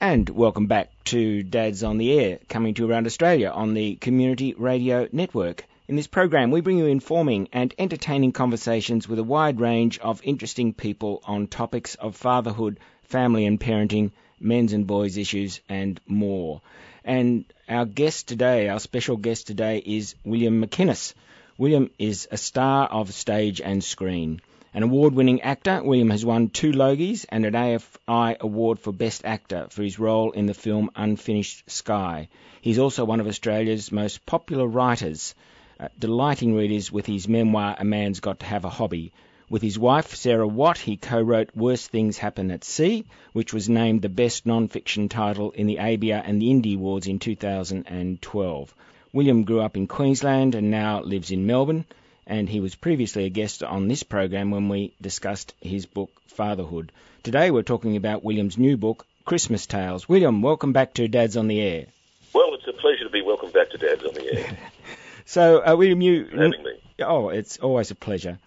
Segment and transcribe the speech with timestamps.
[0.00, 4.54] And welcome back to Dads on the Air, coming to around Australia on the Community
[4.54, 5.64] Radio Network.
[5.86, 10.20] In this program, we bring you informing and entertaining conversations with a wide range of
[10.22, 16.60] interesting people on topics of fatherhood, family and parenting, men's and boys' issues, and more.
[17.04, 21.14] And our guest today, our special guest today, is William McInnes.
[21.56, 24.40] William is a star of stage and screen.
[24.74, 29.24] An award winning actor, William has won two Logies and an AFI Award for Best
[29.24, 32.28] Actor for his role in the film Unfinished Sky.
[32.60, 35.34] He's also one of Australia's most popular writers,
[35.80, 39.12] uh, delighting readers with his memoir A Man's Got to Have a Hobby.
[39.50, 43.68] With his wife, Sarah Watt, he co wrote Worse Things Happen at Sea, which was
[43.68, 48.74] named the best non fiction title in the ABA and the Indie Awards in 2012.
[49.12, 51.86] William grew up in Queensland and now lives in Melbourne
[52.28, 56.92] and he was previously a guest on this program when we discussed his book Fatherhood.
[57.22, 60.08] Today we're talking about William's new book, Christmas Tales.
[60.08, 61.86] William, welcome back to Dad's on the Air.
[62.34, 64.58] Well, it's a pleasure to be welcome back to Dad's on the Air.
[65.24, 66.26] so, uh, William, you.
[66.26, 66.72] having me.
[67.00, 68.38] Oh, it's always a pleasure.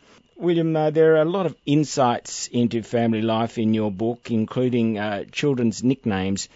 [0.41, 4.97] William, uh, there are a lot of insights into family life in your book, including
[4.97, 6.49] uh, children's nicknames.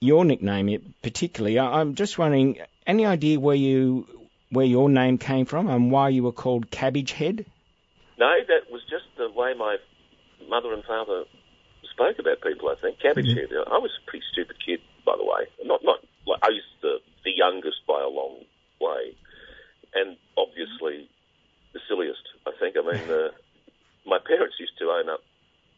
[0.00, 4.06] Your nickname, particularly, I'm just wondering, any idea where you
[4.50, 7.44] where your name came from and why you were called Cabbage Head?
[8.18, 9.78] No, that was just the way my
[10.48, 11.24] mother and father
[11.92, 12.68] spoke about people.
[12.68, 13.54] I think Cabbage Mm-hmm.
[13.54, 13.66] Head.
[13.66, 15.46] I was a pretty stupid kid, by the way.
[15.64, 18.44] Not not like I was the the youngest by a long
[18.80, 19.16] way,
[19.94, 21.08] and obviously
[21.74, 22.22] the silliest.
[22.46, 22.76] I think.
[22.78, 23.34] I mean, uh,
[24.06, 25.20] my parents used to own up,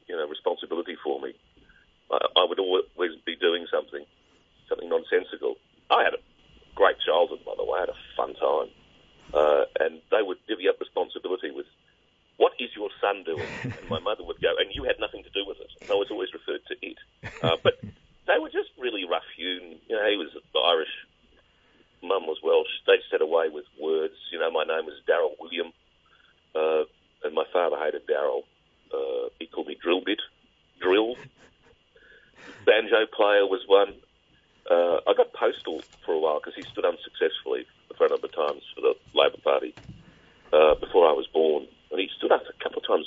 [0.07, 1.35] you know, responsibility for me.
[2.13, 4.05] I, I would always be doing something,
[4.69, 5.57] something nonsensical.
[5.91, 6.23] I had a
[6.75, 7.79] great childhood, by the way.
[7.79, 8.71] I had a fun time.
[9.35, 11.67] Uh, and they would divvy up responsibility with,
[12.37, 13.49] what is your son doing?
[13.65, 15.71] And my mother would go, and you had nothing to do with it.
[15.83, 16.99] And I was always referred to it.
[17.43, 19.79] Uh, but they were just really rough hewn.
[19.89, 20.95] You know, he was Irish.
[22.03, 22.71] Mum was Welsh.
[22.87, 24.15] They set away with words.
[24.31, 25.73] You know, my name was Daryl William.
[26.57, 26.85] Uh,
[27.25, 28.45] and my father hated Daryl.
[28.93, 30.21] Uh, he called me Drill Bit.
[30.81, 31.17] Drill.
[32.65, 33.95] Banjo player was one.
[34.71, 38.35] Uh, I got postal for a while because he stood unsuccessfully for a number of
[38.35, 39.75] times for the Labor Party
[40.53, 41.67] uh, before I was born.
[41.91, 43.07] And he stood up a couple of times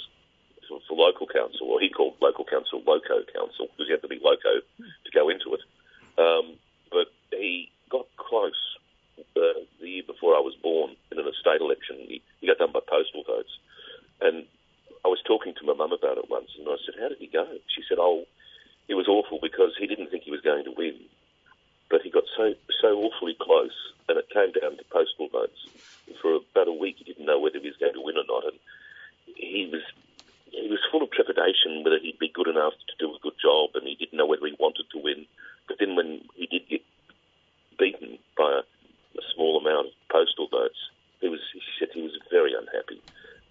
[0.67, 4.07] for, for local council, or he called local council loco council because you had to
[4.07, 5.61] be loco to go into it.
[6.17, 6.55] Um,
[6.91, 8.77] but he got close
[9.19, 11.97] uh, the year before I was born in an estate election.
[12.07, 13.51] He, he got done by postal votes.
[14.21, 14.45] And
[15.03, 17.27] I was talking to my mum about it once, and I said, How did he
[17.27, 17.47] go?
[17.67, 18.23] She said, Oh,
[18.87, 20.95] it was awful because he didn't think he was going to win
[21.89, 23.75] but he got so so awfully close,
[24.07, 25.57] and it came down to postal votes.
[26.07, 28.29] And for about a week, he didn't know whether he was going to win or
[28.29, 28.59] not, and
[29.35, 29.81] he was
[30.51, 33.71] he was full of trepidation whether he'd be good enough to do a good job,
[33.73, 35.25] and he didn't know whether he wanted to win.
[35.67, 36.81] But then when he did get
[37.77, 38.63] beaten by a,
[39.17, 40.77] a small amount of postal votes,
[41.21, 43.01] he was he said he was very unhappy,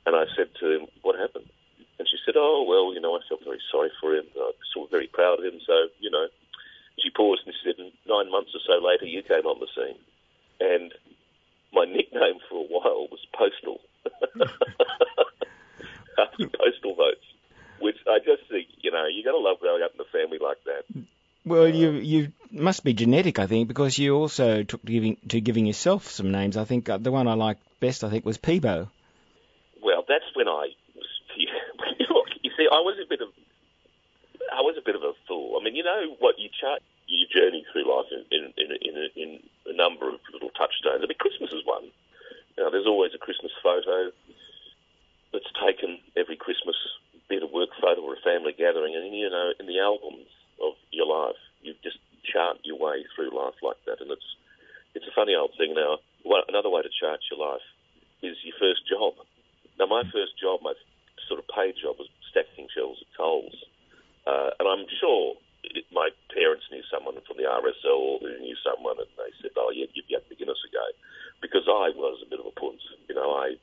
[0.06, 1.50] and I said to him, "What happened?"
[1.98, 4.26] And she said, "Oh well, you know, I felt very sorry for him.
[4.36, 5.60] I was sort of very proud of him.
[5.66, 6.26] So you know."
[6.98, 7.76] She paused and said,
[8.08, 9.94] nine months or so later, you came on the scene.
[10.58, 10.92] And
[11.72, 13.80] my nickname for a while was Postal.
[16.18, 17.24] After postal votes,
[17.80, 20.38] which I just think, you know, you got to love growing up in a family
[20.42, 20.84] like that.
[21.44, 25.40] Well, you you must be genetic, I think, because you also took to giving to
[25.40, 26.56] giving yourself some names.
[26.56, 28.90] I think uh, the one I liked best, I think, was Peebo.
[29.80, 31.06] Well, that's when I was.
[32.10, 33.28] Look, you see, I was a bit of,
[34.52, 35.56] I was a bit of a fool.
[35.60, 36.38] I mean, you know what?
[36.38, 40.20] You chart your journey through life in in in, in, a, in a number of
[40.32, 41.00] little touchstones.
[41.02, 41.88] I mean, Christmas is one.
[42.56, 44.10] You know, there's always a Christmas photo
[45.32, 46.74] that's taken every Christmas,
[47.28, 50.26] be it a work photo or a family gathering, and you know, in the albums
[50.58, 54.26] of your life, you just chart your way through life like that, and it's
[54.94, 55.74] it's a funny old thing.
[55.74, 57.66] Now, one, another way to chart your life
[58.22, 59.18] is your first job.
[59.74, 60.78] Now, my first job, my
[61.26, 63.58] sort of paid job, was stacking shelves at Coles,
[64.30, 65.34] uh, and I'm sure
[65.66, 69.74] it, my parents knew someone from the RSL who knew someone, and they said, "Oh,
[69.74, 70.86] yeah, you'd get beginners ago,"
[71.42, 72.78] because I was a bit of a punt.
[73.10, 73.58] You know, I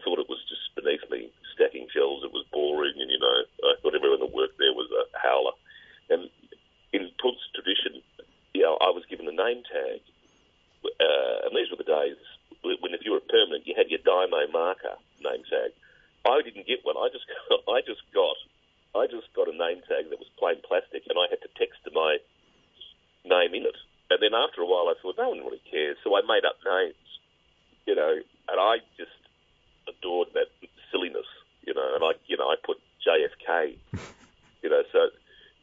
[0.00, 2.24] thought it was just beneath me stacking shelves.
[2.24, 3.36] It was boring, and you know,
[3.68, 5.52] I thought everyone that worked there was a howler.
[6.08, 6.28] And
[6.92, 8.00] in Punt's tradition,
[8.52, 10.00] you know, I was given a name tag,
[10.84, 12.20] uh, and these were the days
[12.62, 15.72] when if you were permanent, you had your Dymo marker name tag.
[16.24, 16.96] I didn't get one.
[16.96, 17.24] I just
[17.68, 18.36] I just got
[18.94, 21.80] I just got a name tag that was plain plastic, and I had to text
[21.92, 22.18] my
[23.24, 23.76] name in it.
[24.10, 26.60] And then after a while, I thought no one really cares, so I made up
[26.60, 27.08] names,
[27.86, 29.16] you know, and I just
[29.88, 30.52] adored that
[30.92, 31.26] silliness,
[31.64, 33.80] you know, and I, you know, I put JFK,
[34.62, 35.08] you know, so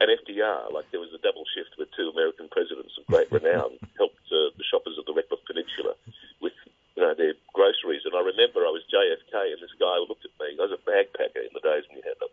[0.02, 3.78] and FDR, like there was a double shift with two American presidents of great renown,
[4.02, 5.94] helped uh, the shoppers of the Redcliffe Peninsula
[6.42, 6.58] with
[6.98, 8.02] you know their groceries.
[8.10, 10.58] And I remember I was JFK, and this guy looked at me.
[10.58, 12.30] I was a bag packer in the days when you had a,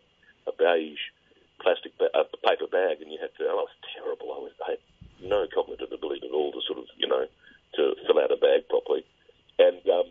[0.49, 1.13] a beige
[1.61, 3.45] plastic ba- a paper bag, and you had to.
[3.45, 4.33] I was terrible.
[4.33, 4.81] I was I had
[5.21, 7.29] no cognitive ability at all to sort of you know
[7.77, 9.05] to fill out a bag properly.
[9.61, 10.09] And um,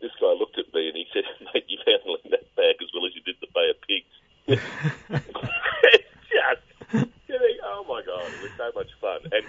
[0.00, 3.04] this guy looked at me and he said, "Mate, you've handled that bag as well
[3.04, 4.16] as you did the Bay of Pigs."
[4.48, 4.64] just,
[7.28, 9.20] you think, oh my god, it was so much fun.
[9.32, 9.44] And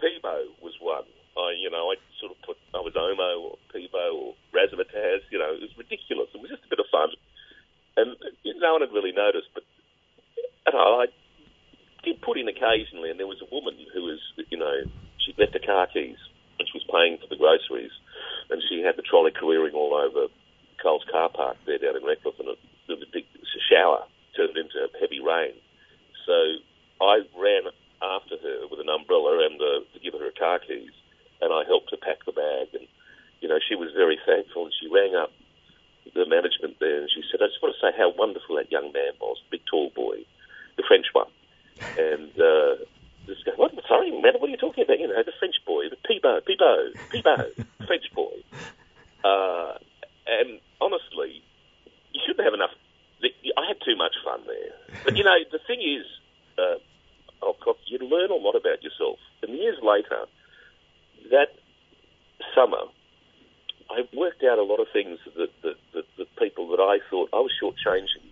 [0.00, 1.04] Peebo was one.
[1.36, 5.22] I, you know, I sort of put, I was Omo or Peebo or Razzmatazz.
[5.30, 6.28] You know, it was ridiculous.
[6.34, 7.10] It was just a bit of fun,
[7.96, 8.16] and
[8.58, 9.48] no one had really noticed.
[9.54, 9.64] But
[10.66, 11.06] you know, I
[12.02, 14.82] did put in occasionally, and there was a woman who was, you know,
[15.18, 15.86] she left her car
[16.66, 17.92] she was paying for the groceries,
[18.50, 20.28] and she had the trolley careering all over
[20.82, 22.48] Coles car park there down in Redcliffe, and
[22.88, 23.24] there a big
[23.70, 24.04] shower
[24.36, 25.54] turned into heavy rain.
[26.26, 26.34] So
[27.00, 27.70] I ran
[28.02, 30.92] after her with an umbrella and uh, to give her her car keys,
[31.40, 32.68] and I helped her pack the bag.
[32.74, 32.88] And
[33.40, 35.32] you know, she was very thankful, and she rang up
[36.14, 38.92] the management there, and she said, "I just want to say how wonderful that young
[38.92, 40.24] man was, big tall boy,
[40.76, 41.30] the French one."
[41.96, 42.84] And uh,
[43.30, 43.70] this guy, what?
[43.86, 44.98] Sorry, man, what are you talking about?
[44.98, 48.34] You know, the French boy, the Peebo, Peebo, Peebo, French boy.
[49.22, 49.78] Uh,
[50.26, 51.42] and honestly,
[52.12, 52.74] you shouldn't have enough.
[53.22, 54.74] I had too much fun there.
[55.04, 56.06] But you know, the thing is,
[56.58, 56.82] uh,
[57.42, 57.54] oh,
[57.86, 59.18] you learn a lot about yourself.
[59.42, 60.26] And years later,
[61.30, 61.54] that
[62.54, 62.90] summer,
[63.90, 67.28] I worked out a lot of things that that, that, that people that I thought
[67.32, 68.26] I was shortchanging.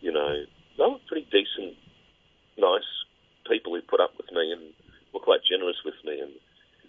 [0.00, 0.44] You know,
[0.78, 1.76] they were pretty decent,
[2.56, 2.93] nice
[3.94, 4.74] put up with me and
[5.14, 6.18] were quite generous with me.
[6.18, 6.34] And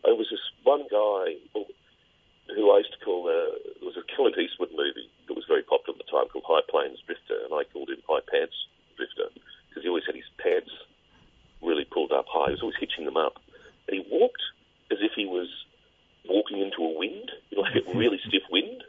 [0.02, 4.34] there was this one guy who I used to call, uh, it was a Clint
[4.42, 7.62] Eastwood movie that was very popular at the time called High Plains Drifter, and I
[7.70, 8.58] called him High Pants
[8.98, 9.30] Drifter
[9.70, 10.74] because he always had his pants
[11.62, 12.50] really pulled up high.
[12.50, 13.38] He was always hitching them up.
[13.86, 14.42] And he walked
[14.90, 15.50] as if he was
[16.26, 18.82] walking into a wind, like a really stiff wind.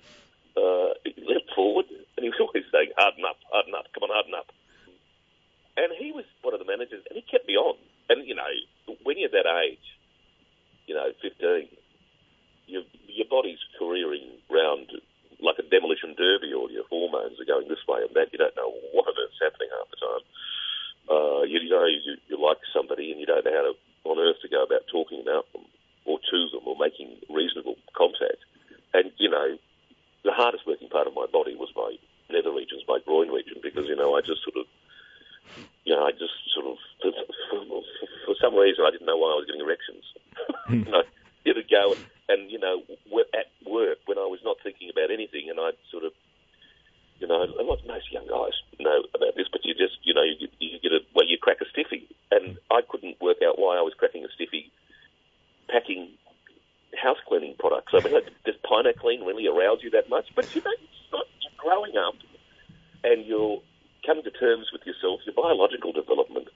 [0.57, 1.85] Uh, he leapt forward,
[2.17, 4.49] and he was always saying, harden up, harden up, come on, harden up.
[5.77, 7.77] And he was one of the managers, and he kept me on.
[8.09, 8.49] And, you know,
[9.03, 9.87] when you're that age,
[10.87, 11.69] you know, 15,
[12.67, 14.91] your, your body's careering round
[15.41, 18.33] like a demolition derby, or your hormones are going this way and that.
[18.33, 20.25] You don't know what on earth's happening half the time.
[21.07, 23.75] Uh, you, you know you, you like somebody, and you don't know how to,
[24.09, 25.63] on earth to go about talking about them
[26.05, 28.43] or to them or making reasonable contact.
[28.95, 29.59] And you know,
[30.25, 31.95] the hardest working part of my body was my
[32.31, 34.67] nether regions, my groin region, because you know I just sort of,
[35.85, 37.13] you know, I just sort of, for,
[37.51, 37.83] for,
[38.27, 40.05] for some reason, I didn't know why I was getting erections.
[40.71, 41.03] you know,
[41.45, 42.83] it'd go and, and you know,
[43.35, 46.13] at work when I was not thinking about anything, and I'd sort of
[47.19, 50.23] you know, a lot most young guys know about this, but you just, you know,
[50.23, 52.07] you get, you get a, well, you crack a stiffy.
[52.31, 54.71] And I couldn't work out why I was cracking a stiffy
[55.69, 56.11] packing
[57.01, 57.93] house cleaning products.
[57.95, 60.27] I mean, like, does Pine O Cleen really arouse you that much?
[60.35, 62.15] But, you know, it's not, you're growing up
[63.05, 63.63] and you're
[64.05, 65.21] coming to terms with yourself.
[65.25, 66.49] Your biological development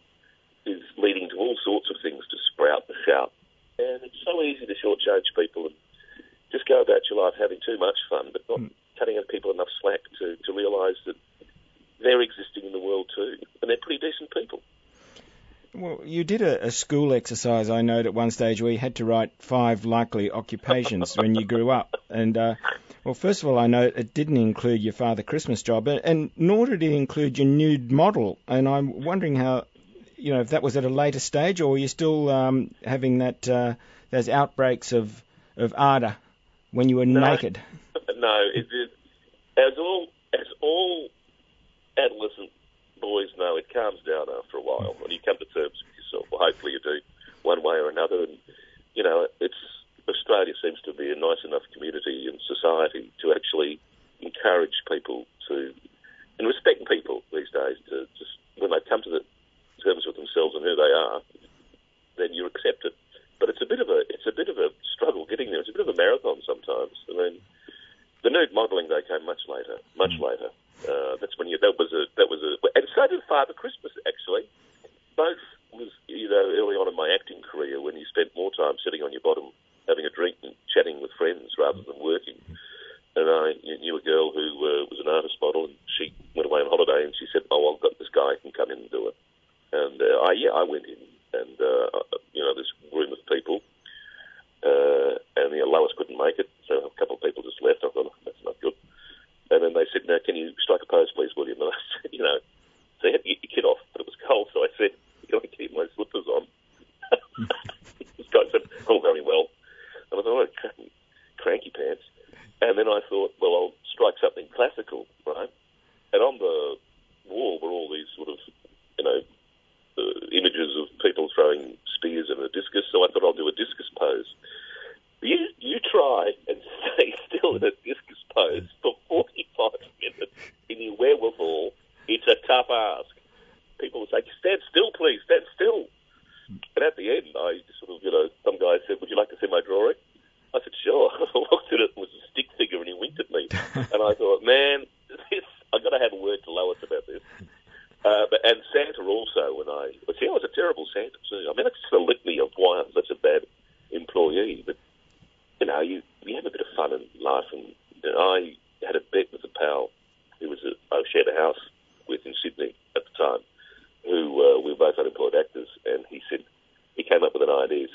[0.67, 3.33] is leading to all sorts of things to sprout and shout.
[3.79, 5.75] And it's so easy to shortchange people and
[6.53, 8.71] just go about your life having too much fun, but not mm.
[8.99, 11.17] cutting people enough slack to, to realise that
[12.03, 14.63] they're existing in the world too, and they're pretty decent people.
[15.75, 18.97] Well, you did a, a, school exercise, I know, at one stage where you had
[18.97, 21.97] to write five likely occupations when you grew up.
[22.11, 22.57] And, uh,
[23.05, 26.31] well, first of all, I know it didn't include your Father Christmas job, and, and
[26.37, 28.39] nor did it include your nude model.
[28.47, 29.65] And I'm wondering how,
[30.17, 33.19] you know, if that was at a later stage, or are you still um, having
[33.19, 33.75] that uh,
[34.11, 35.25] those outbreaks of,
[35.57, 36.17] of ardour
[36.71, 37.59] when you were no, naked?
[38.15, 38.91] No, it, it,
[39.57, 41.09] as all as all
[41.97, 42.51] adolescent
[43.01, 46.27] boys know, it calms down after a while, and you come to terms with yourself.
[46.31, 47.01] Well, hopefully you do,
[47.43, 48.25] one way or another.
[48.25, 48.39] And
[48.95, 49.55] you know, it's
[50.09, 53.79] Australia seems to be a nice enough community and society to actually
[54.21, 55.27] encourage people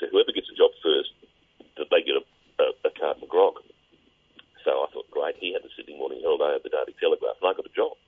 [0.06, 1.10] to whoever gets a job first,
[1.76, 2.24] that they get a,
[2.62, 3.58] a, a carton of grog.
[4.62, 7.42] So I thought, great, he had the Sydney Morning Herald, I had the Daily Telegraph,
[7.42, 7.98] and I got a job.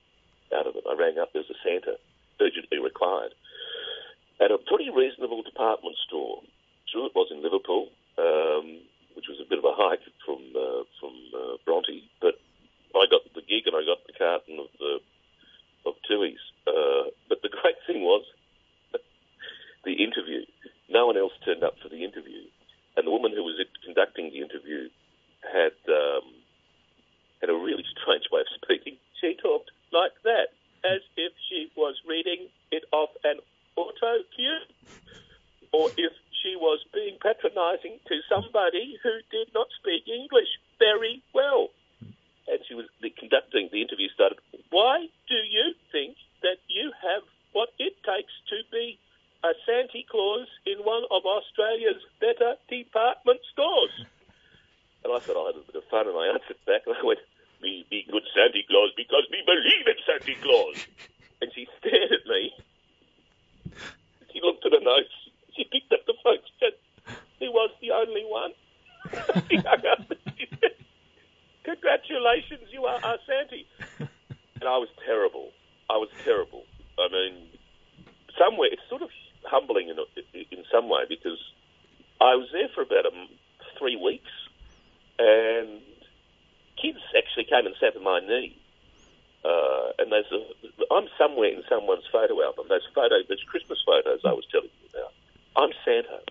[44.19, 44.35] dar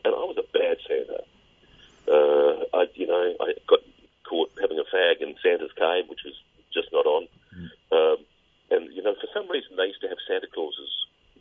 [0.09, 1.21] and I was a bad Santa.
[2.09, 3.81] Uh, I, you know, I got
[4.25, 6.35] caught having a fag in Santa's cave, which was
[6.73, 7.29] just not on.
[7.53, 7.69] Mm.
[7.93, 8.19] Um,
[8.71, 10.93] and you know, for some reason, they used to have Santa Claus's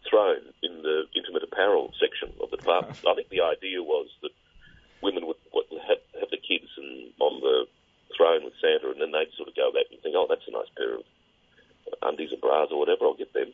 [0.09, 2.99] throne in the intimate apparel section of the department.
[3.07, 4.31] I think the idea was that
[5.01, 7.67] women would what, have, have the kids and on the
[8.15, 10.51] throne with Santa, and then they'd sort of go back and think, oh, that's a
[10.51, 11.03] nice pair of
[12.03, 13.05] undies and bras or whatever.
[13.05, 13.53] I'll get them.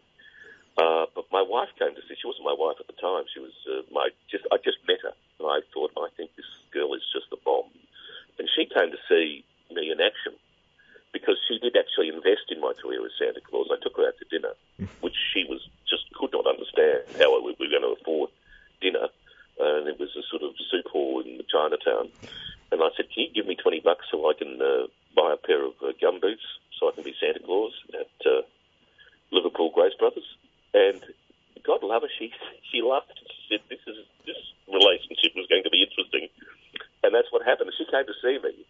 [0.77, 2.18] Uh, but my wife came to see.
[2.18, 3.25] She wasn't my wife at the time.
[3.30, 4.46] She was uh, my just.
[4.51, 7.70] I just met her, and I thought, I think this girl is just a bomb.
[8.39, 10.34] And she came to see me in action
[11.13, 13.70] because she did actually invest in my career as Santa Claus.
[13.70, 14.58] I took her out to dinner,
[15.06, 18.34] which she was just could not understand how we were going to afford
[18.82, 19.13] dinner,
[19.62, 22.10] and it was a sort of soup hall in Chinatown.
[22.74, 25.38] And I said, "Can you give me twenty bucks so I can uh, buy a
[25.38, 28.42] pair of uh, gumboots so I can be Santa Claus at?" Uh,
[32.84, 36.28] she laughed and she said, "This is this relationship was going to be interesting,"
[37.04, 37.72] and that's what happened.
[37.80, 38.62] She came to see me.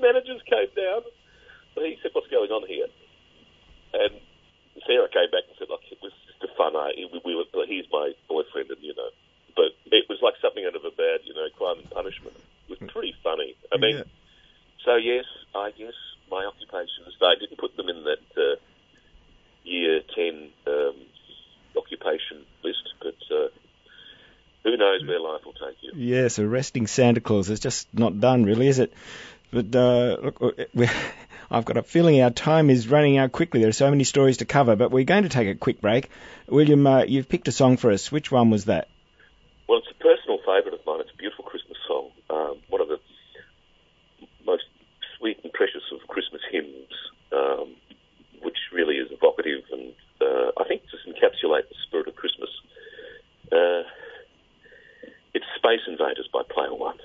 [0.00, 1.02] managers came down.
[1.74, 2.86] but he said, "What's going on here?"
[3.94, 4.20] And
[4.86, 6.76] Sarah came back and said, "Look, it was just a fun.
[6.76, 9.10] I, we, we were, he's my boyfriend, and you know."
[9.56, 12.36] But it was like something out of a bad, you know, crime and punishment.
[12.68, 13.56] It was pretty funny.
[13.72, 14.08] I mean, yeah.
[14.84, 15.98] so yes, I guess
[16.30, 17.16] my occupations.
[17.20, 18.56] I didn't put them in that uh,
[19.64, 20.96] year ten um,
[21.76, 23.18] occupation list, but.
[23.30, 23.48] Uh,
[24.62, 25.92] who knows where life will take you?
[25.94, 28.92] Yes, arresting Santa Claus is just not done, really, is it?
[29.50, 30.40] But uh, look,
[30.74, 30.88] we
[31.50, 33.60] I've got a feeling our time is running out quickly.
[33.60, 36.08] There are so many stories to cover, but we're going to take a quick break.
[36.48, 38.12] William, uh, you've picked a song for us.
[38.12, 38.86] Which one was that?
[39.68, 41.00] Well, it's a personal favourite of mine.
[41.00, 42.10] It's a beautiful Christmas song.
[42.30, 43.00] Um, one of the
[44.46, 44.62] most
[45.18, 46.92] sweet and precious of Christmas hymns,
[47.32, 47.74] um,
[48.42, 52.50] which really is evocative and uh, I think just encapsulate the spirit of Christmas.
[53.50, 53.82] Uh,
[55.34, 56.98] it's Space Invaders by Player One.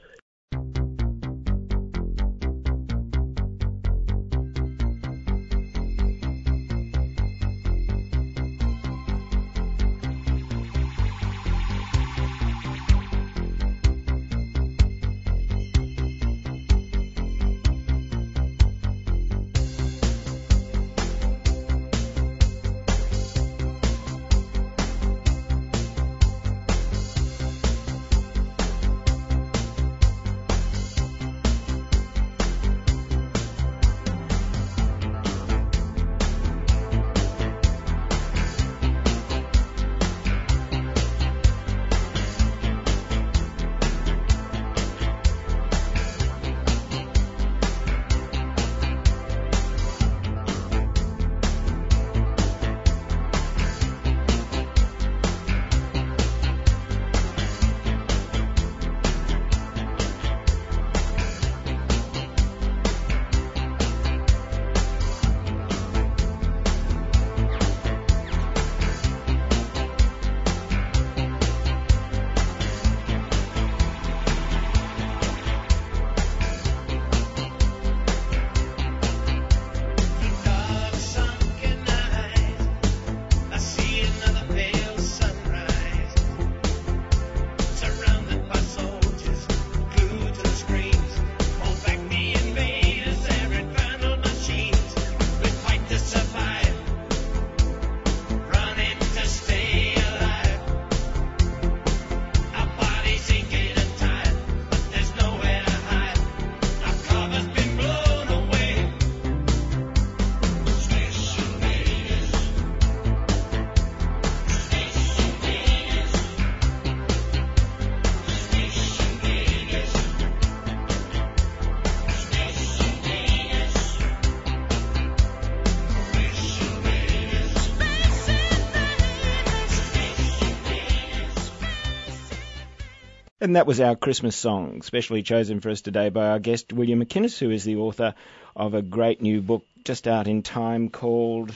[133.46, 137.06] And that was our Christmas song, specially chosen for us today by our guest William
[137.06, 138.16] McInnes, who is the author
[138.56, 141.54] of a great new book just out in time called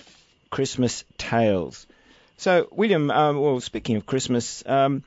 [0.51, 1.87] Christmas Tales.
[2.37, 5.03] So, William, um, well, speaking of Christmas, um,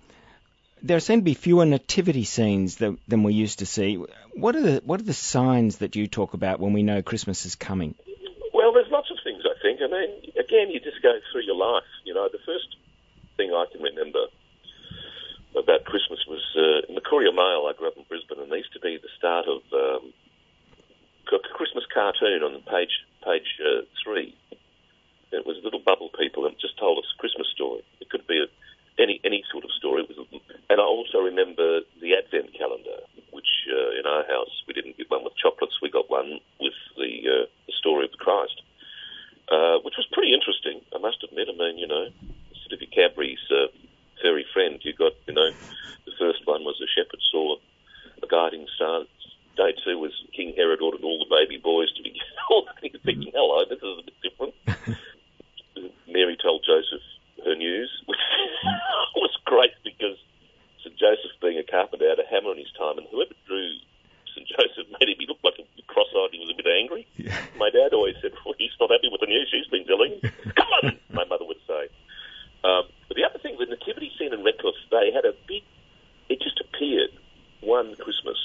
[0.83, 3.95] there seem to be fewer nativity scenes than, than we used to see.
[4.35, 7.47] What are the what are the signs that you talk about when we know Christmas
[7.47, 7.95] is coming?
[8.53, 9.79] Well, there's lots of things I think.
[9.83, 11.87] I mean, again, you just go through your life.
[12.03, 12.75] You know, the first
[13.37, 14.27] thing I can remember
[15.57, 17.69] about Christmas was uh, in the Courier Mail.
[17.69, 20.12] I grew up in Brisbane, and there used to be the start of um,
[21.33, 24.35] a Christmas cartoon on page page uh, three.
[25.33, 27.81] It was little bubble people, and just told us a Christmas story.
[28.01, 28.49] It could be a,
[29.01, 30.05] any any sort of story.
[30.05, 30.21] It was,
[30.69, 35.11] and I also remember the Advent calendar, which uh, in our house we didn't get
[35.11, 35.81] one with chocolates.
[35.81, 38.61] We got one with the uh, the story of Christ,
[39.49, 40.81] uh, which was pretty interesting.
[40.95, 41.49] I must admit.
[41.49, 42.09] I mean, you know,
[42.53, 43.73] instead of Cadbury's uh,
[44.22, 45.50] fairy friend, you got you know,
[46.06, 47.56] the first one was a shepherd saw
[48.22, 49.04] a guiding star.
[49.56, 52.14] Day two was King Herod ordered all the baby boys to be
[52.48, 52.68] killed.
[52.80, 54.54] You're thinking, hello, this is a bit different.
[56.08, 57.04] Mary told Joseph
[57.44, 58.18] her news, which
[59.16, 60.16] was great because
[60.85, 60.96] St.
[60.96, 63.76] Joseph, being a carpenter, had a hammer in his time, and whoever drew
[64.35, 64.48] St.
[64.48, 66.32] Joseph made him he looked like a cross-eyed.
[66.32, 67.06] He was a bit angry.
[67.56, 70.20] My dad always said, well, he's not happy with the news she's been telling.
[70.56, 71.88] Come on, my mother would say.
[72.64, 75.62] Um, but the other thing, the nativity scene in Redcliffe, they had a big.
[76.28, 77.11] It just appeared
[77.61, 78.38] one Christmas,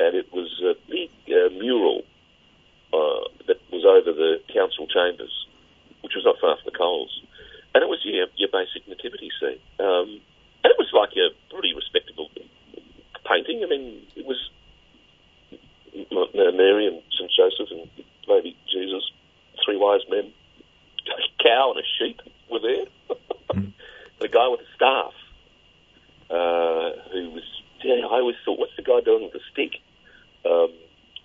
[0.00, 2.02] and it was a big uh, mural
[2.94, 5.32] uh, that was over the council chambers,
[6.02, 7.12] which was not far from the Coles,
[7.74, 9.60] and it was your, your basic nativity scene.
[9.78, 10.20] Um,
[10.64, 12.30] and it was like a pretty respectable
[13.26, 13.62] painting.
[13.64, 14.38] I mean, it was
[15.94, 17.88] M- Mary and St Joseph and
[18.28, 19.02] maybe Jesus,
[19.64, 20.32] three wise men,
[21.08, 22.86] a cow and a sheep were there.
[23.50, 23.72] and
[24.20, 25.12] a guy with a staff,
[26.30, 27.42] uh, who was,
[27.84, 29.82] yeah, I always thought, what's the guy doing with a stick?
[30.44, 30.72] um,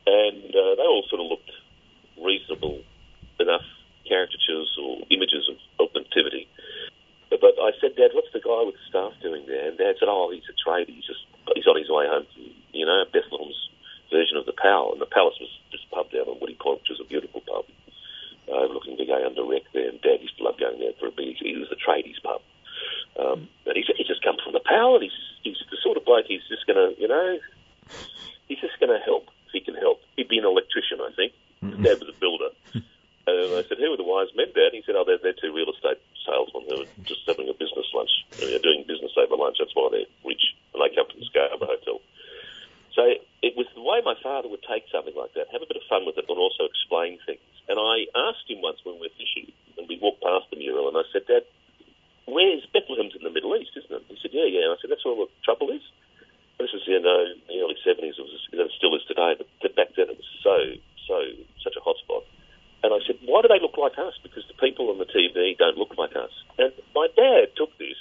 [0.06, 1.52] and uh, they all sort of looked
[2.22, 2.82] reasonable
[3.40, 3.66] enough
[4.08, 6.48] caricatures or images of, of nativity.
[7.30, 9.68] But, I said, Dad, what's the guy with the staff doing there?
[9.68, 10.90] And Dad said, Oh, he's a trader.
[10.92, 13.60] He's just he's on his way home from you know Bethlehem's
[14.10, 16.96] version of the Pal, and the Palace was this pub down on Woody Point, which
[16.96, 17.68] was a beautiful pub
[18.48, 19.92] uh, overlooking the Gayundah wreck there.
[19.92, 21.36] And Dad used to love going there for a beer.
[21.36, 22.40] He was the tradies pub.
[23.20, 26.44] Um, and he's just come from the and he's, he's the sort of bloke he's
[26.52, 27.40] just going to, you know,
[28.52, 30.04] he's just going to help if he can help.
[30.20, 31.32] He'd be an electrician, I think.
[31.64, 32.52] Dad was a builder.
[33.28, 34.76] And I said, who are the wise men, Dad?
[34.76, 37.88] He said, oh, they're, they're two real estate salesmen who are just having a business
[37.96, 38.12] lunch.
[38.40, 39.60] They're doing business over lunch.
[39.60, 40.56] That's why they're rich.
[40.72, 42.00] And they come from the Scarborough Hotel.
[42.96, 43.04] So
[43.44, 45.86] it was the way my father would take something like that, have a bit of
[45.92, 47.44] fun with it, but also explain things.
[47.68, 50.88] And I asked him once when we were fishing, and we walked past the mural,
[50.88, 51.44] and I said, Dad,
[52.28, 54.04] where's Bethlehem's in the Middle East, isn't it?
[54.12, 54.68] He said, yeah, yeah.
[54.70, 55.82] And I said, that's where all the trouble is.
[56.60, 59.48] This is, you know, in the early 70s, it, was, it still is today, but
[59.62, 60.58] but back then it was so,
[61.08, 61.18] so,
[61.64, 62.28] such a hotspot.
[62.84, 64.14] And I said, why do they look like us?
[64.22, 66.34] Because the people on the TV don't look like us.
[66.58, 67.98] And my dad took this,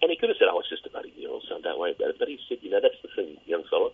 [0.00, 2.14] and he could have said, oh, it's just a bloody mural, son, don't worry about
[2.14, 2.18] it.
[2.18, 3.90] But he said, you know, that's the thing, young fella.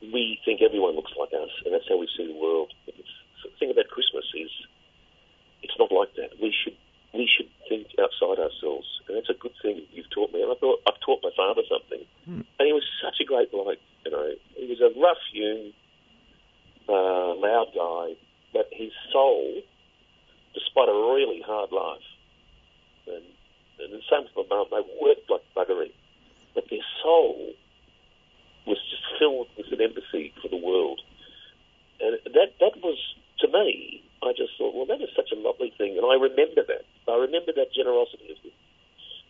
[0.00, 2.72] We think everyone looks like us, and that's how we see the world.
[2.88, 4.50] It's, the thing about Christmas is
[5.62, 6.40] it's not like that.
[6.40, 6.76] We should
[7.16, 10.42] we should think outside ourselves, and that's a good thing you've taught me.
[10.42, 12.04] And I thought I've taught my father something,
[12.58, 13.78] and he was such a great bloke.
[14.04, 15.72] You know, he was a rough-hewn,
[16.88, 18.16] uh, loud guy,
[18.52, 19.62] but his soul,
[20.54, 22.06] despite a really hard life,
[23.06, 23.24] and,
[23.80, 25.92] and the same with my mum, they worked like buggery,
[26.54, 27.54] but their soul
[29.26, 31.02] filled with an empathy for the world,
[32.00, 32.98] and that that was
[33.40, 34.02] to me.
[34.22, 36.86] I just thought, well, that is such a lovely thing, and I remember that.
[37.06, 38.54] I remember that generosity of him,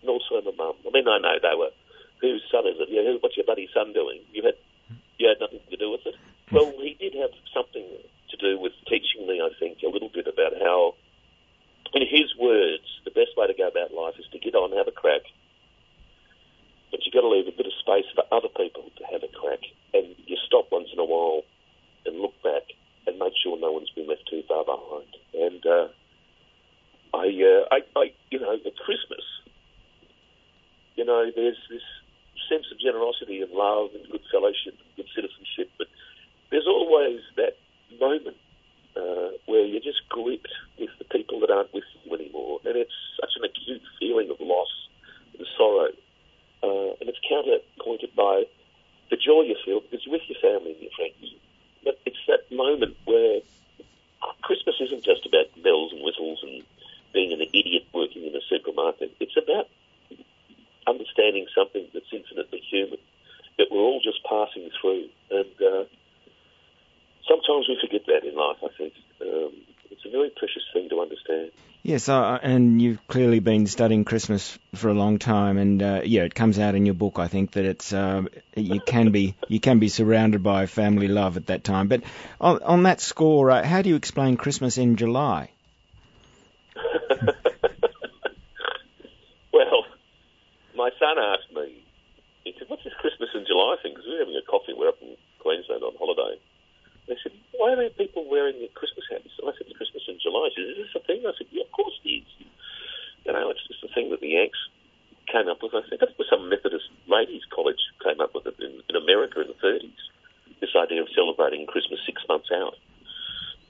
[0.01, 0.77] and also my mum.
[0.87, 1.75] I mean, I know they were,
[2.21, 2.89] whose son is it?
[2.89, 4.21] Yeah, who, what's your buddy's son doing?
[4.33, 4.55] You had,
[5.19, 6.15] you had nothing to do with it.
[6.53, 10.31] Well, he did have something to do with teaching me, I think, a little bit
[10.31, 10.95] about how,
[11.93, 14.89] in his words, the best way to go about life is to get on, have
[14.89, 15.27] a crack,
[16.97, 19.29] but you've got to leave a bit of space for other people to have a
[19.29, 19.61] crack,
[19.93, 21.43] and you stop once in a while
[22.07, 22.73] and look back
[23.07, 25.13] and make sure no one's been left too far behind.
[25.37, 25.89] And uh,
[27.13, 29.21] I, uh, I, I, you know, at Christmas,
[30.97, 31.85] you know, there's this
[32.49, 35.89] sense of generosity and love and good fellowship and good citizenship, but
[36.51, 37.61] there's always that
[38.01, 38.41] moment
[38.97, 40.49] uh, where you're just gripped
[40.81, 44.41] with the people that aren't with you anymore, and it's such an acute feeling of
[44.41, 44.73] loss
[45.37, 45.93] and sorrow,
[46.63, 48.45] uh, and it's counterpointed by
[49.11, 51.35] the joy you feel because you're with your family and your friends.
[51.85, 53.41] But it's that moment where
[54.43, 56.63] Christmas isn't just about bells and whistles and
[57.13, 59.15] being an idiot working in a supermarket.
[59.21, 59.69] It's about
[60.87, 62.99] understanding something that's infinitely human,
[63.59, 65.09] that we're all just passing through.
[65.31, 65.85] And uh,
[67.29, 68.95] sometimes we forget that in life, I think.
[69.21, 69.53] Um,
[69.91, 71.53] it's a very precious thing to understand.
[72.07, 76.23] Yes, uh, and you've clearly been studying Christmas for a long time, and uh, yeah,
[76.23, 77.19] it comes out in your book.
[77.19, 78.23] I think that it's uh,
[78.55, 81.89] you can be you can be surrounded by family love at that time.
[81.89, 82.05] But
[82.41, 85.51] on, on that score, uh, how do you explain Christmas in July?
[89.53, 89.85] well,
[90.77, 91.83] my son asked me,
[92.45, 93.95] he said, what's this Christmas in July thing?
[93.95, 96.39] Because we were having a coffee, we're up in Queensland on holiday.
[97.07, 99.31] They said, why are there people wearing their Christmas hats?
[99.39, 100.51] And I said, it's Christmas in July.
[100.55, 101.23] She said, is this a thing?
[101.23, 102.29] I said, yeah, of course it is.
[103.27, 104.59] You know, it's just a thing that the Yanks
[105.31, 105.75] came up with.
[105.75, 109.43] I think that was some Methodist ladies' college came up with it in, in America
[109.43, 110.03] in the 30s.
[110.59, 112.79] This idea of celebrating Christmas six months out.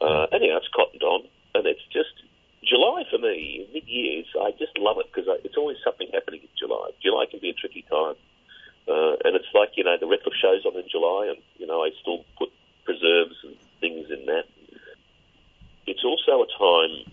[0.01, 1.25] Uh, anyhow, it's cottoned on,
[1.57, 2.13] and it's just
[2.67, 6.91] July for me, mid-years, I just love it because it's always something happening in July.
[7.01, 8.19] July can be a tricky time.
[8.87, 11.83] Uh, and it's like, you know, the Redcliffe show's on in July, and, you know,
[11.83, 12.51] I still put
[12.87, 14.47] preserves and things in that.
[15.87, 17.13] It's also a time,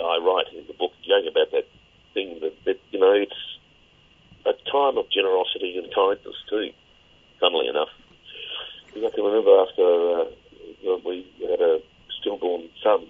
[0.00, 1.68] I write in the book, going about that
[2.14, 3.42] thing that, that, you know, it's
[4.46, 6.70] a time of generosity and kindness too,
[7.38, 7.92] funnily enough.
[8.96, 11.80] I can remember after uh, we had a
[12.20, 13.06] stillborn son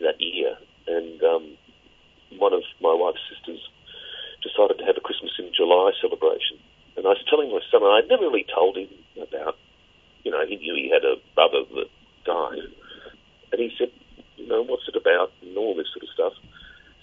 [0.00, 1.56] that year, and um,
[2.38, 3.60] one of my wife's sisters
[4.42, 6.58] decided to have a Christmas in July celebration.
[6.96, 8.90] And I was telling my son, and I'd never really told him
[9.22, 9.56] about,
[10.24, 11.90] you know, he knew he had a brother that
[12.26, 12.66] died.
[13.52, 13.90] And he said,
[14.36, 16.34] you know, what's it about, and all this sort of stuff.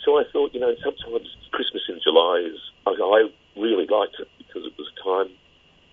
[0.04, 4.28] So I thought, you know, sometimes Christmas in July is, I, I really liked it
[4.38, 5.32] because it was a time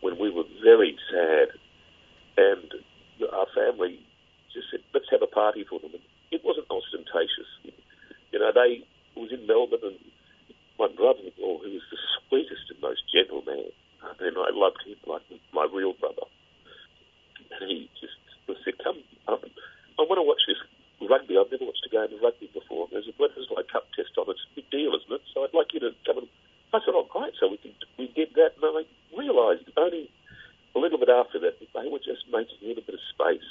[0.03, 1.55] when we were very sad
[2.37, 2.75] and
[3.33, 4.01] our family
[4.53, 5.91] just said, let's have a party for them.
[5.95, 7.49] And it wasn't ostentatious.
[8.33, 9.99] You know, they it was in Melbourne and
[10.79, 13.71] my brother-in-law, who was the sweetest and most gentle man,
[14.03, 16.27] I mean, I loved him like my real brother.
[17.61, 17.89] And he
[30.83, 33.51] only a that they were just making a little bit of space,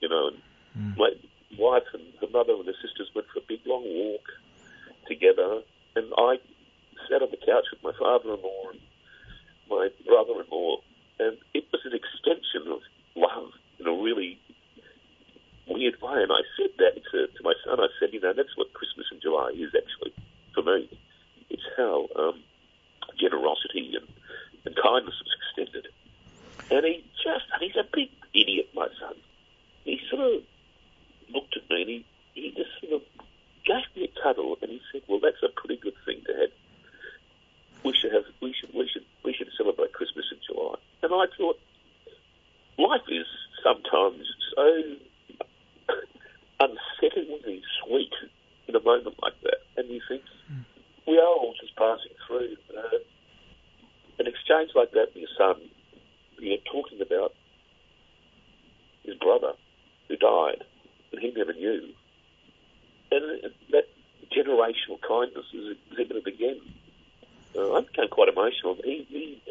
[0.00, 0.30] you know.
[0.30, 1.10] And my
[1.58, 4.26] wife and her mother and her sisters went for a big long walk
[5.06, 5.62] together,
[5.96, 6.38] and I
[7.10, 8.80] sat on the couch with my father-in-law and
[9.68, 10.76] my brother-in-law,
[11.20, 12.80] and it was an extension of
[13.14, 14.38] love in a really
[15.68, 16.22] weird way.
[16.22, 17.80] And I said that to, to my son.
[17.80, 20.14] I said, you know, that's what Christmas in July is actually
[20.54, 20.88] for me.
[21.50, 22.42] It's how um,
[23.18, 24.08] generosity and,
[24.64, 25.88] and kindness is extended.
[26.70, 29.14] And he just, and he's a big idiot, my son.
[29.84, 30.42] He sort of
[31.32, 33.02] looked at me and he, he just sort of
[33.64, 36.50] gave me a cuddle and he said, well, that's a pretty good thing to have.
[37.84, 40.76] We should have, we should, we should, we should celebrate Christmas in July.
[41.02, 41.58] And I thought,
[42.78, 43.26] life is
[43.62, 44.22] sometimes
[44.54, 44.82] so
[47.32, 48.12] unsettlingly sweet
[48.68, 49.58] in a moment like that.
[49.76, 50.22] And you think,
[51.06, 52.56] we are all just passing through.
[52.76, 52.98] Uh,
[54.18, 55.60] an exchange like that with your son,
[56.38, 57.32] you're talking about
[59.04, 59.52] his brother
[60.08, 60.64] who died
[61.12, 61.88] and he never knew.
[63.10, 63.88] And that
[64.30, 66.60] generational kindness is exhibited again.
[67.56, 68.76] Uh, I became quite emotional.
[68.84, 69.42] He, he,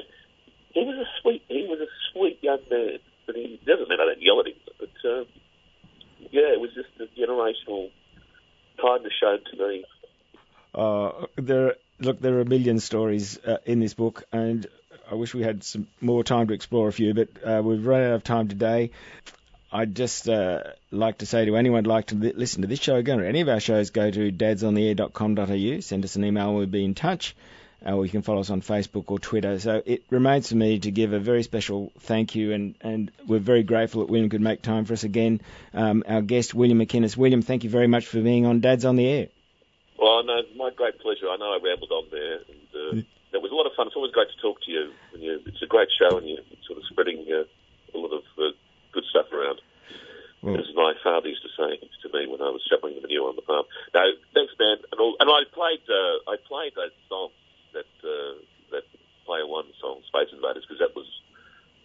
[0.74, 2.98] he was a sweet, he was a sweet young man.
[3.28, 5.26] And he doesn't mean I don't yell at him, but um,
[6.32, 7.90] yeah, it was just a generational
[8.82, 9.86] kindness shown to me.
[10.74, 14.68] Uh, there, look, there are a million stories uh, in this book, and
[15.10, 18.02] I wish we had some more time to explore a few, but uh, we've run
[18.02, 18.92] out of time today.
[19.72, 22.80] I'd just uh, like to say to anyone who'd like to li- listen to this
[22.80, 26.66] show again or any of our shows, go to dadsontheair.com.au, send us an email, we'll
[26.66, 27.36] be in touch.
[27.84, 29.58] Uh, or you can follow us on Facebook or Twitter.
[29.60, 33.40] So it remains for me to give a very special thank you, and, and we're
[33.40, 35.42] very grateful that William could make time for us again.
[35.74, 37.18] Um, our guest, William McInnes.
[37.18, 39.28] William, thank you very much for being on Dads on the Air.
[39.98, 41.28] Well, no, my great pleasure.
[41.30, 43.88] I know I rambled on there, and uh, it was a lot of fun.
[43.88, 44.92] It's always great to talk to you.
[45.18, 47.46] You it's a great show, and you're sort of spreading uh,
[47.94, 48.54] a lot of uh,
[48.94, 49.62] good stuff around.
[50.42, 53.30] Well- As my father used to say to me when I was shoveling the manure
[53.30, 53.66] on the farm.
[53.94, 54.02] No,
[54.34, 54.78] thanks, man.
[54.92, 57.41] And, all, and I played, uh, I played that song, that
[58.04, 58.84] uh, that
[59.26, 61.08] Player One song, Space Invaders, because that was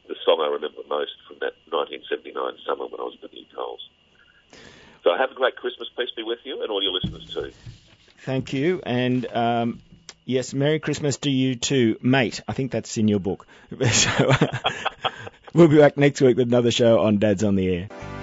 [0.08, 2.34] the song I remember most from that 1979
[2.66, 3.88] summer when I was at the New Coles.
[5.02, 5.88] So have a great Christmas.
[5.96, 7.52] Peace be with you, and all your listeners too.
[8.24, 8.82] Thank you.
[8.84, 9.80] And um,
[10.24, 12.42] yes, Merry Christmas to you too, mate.
[12.48, 13.46] I think that's in your book.
[13.92, 14.32] so
[15.54, 18.15] we'll be back next week with another show on Dads on the Air.